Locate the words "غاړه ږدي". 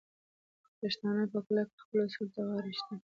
2.47-2.95